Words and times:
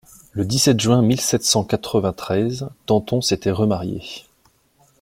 Le 0.31 0.45
dix-sept 0.45 0.79
juin 0.81 1.03
mille 1.03 1.21
sept 1.21 1.43
cent 1.43 1.63
quatre-vingt-treize, 1.63 2.67
Danton 2.87 3.21
s'était 3.21 3.51
remarié. 3.51 4.01